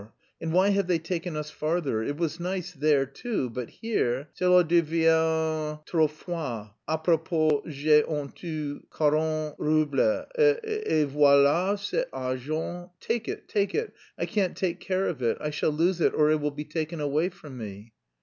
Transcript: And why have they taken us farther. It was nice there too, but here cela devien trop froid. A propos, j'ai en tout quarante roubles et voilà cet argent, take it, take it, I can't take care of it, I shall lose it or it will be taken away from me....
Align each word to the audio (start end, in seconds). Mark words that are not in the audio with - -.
And 0.41 0.51
why 0.51 0.69
have 0.69 0.87
they 0.87 0.97
taken 0.97 1.37
us 1.37 1.51
farther. 1.51 2.01
It 2.01 2.17
was 2.17 2.39
nice 2.39 2.71
there 2.71 3.05
too, 3.05 3.51
but 3.51 3.69
here 3.69 4.29
cela 4.33 4.63
devien 4.63 5.85
trop 5.85 6.09
froid. 6.09 6.71
A 6.87 6.97
propos, 6.97 7.61
j'ai 7.67 8.01
en 8.05 8.29
tout 8.31 8.83
quarante 8.89 9.53
roubles 9.59 10.25
et 10.39 11.07
voilà 11.07 11.77
cet 11.77 12.07
argent, 12.11 12.89
take 12.99 13.27
it, 13.27 13.47
take 13.47 13.75
it, 13.75 13.93
I 14.17 14.25
can't 14.25 14.57
take 14.57 14.79
care 14.79 15.05
of 15.05 15.21
it, 15.21 15.37
I 15.39 15.51
shall 15.51 15.69
lose 15.69 16.01
it 16.01 16.15
or 16.15 16.31
it 16.31 16.41
will 16.41 16.49
be 16.49 16.65
taken 16.65 16.99
away 16.99 17.29
from 17.29 17.59
me.... 17.59 17.93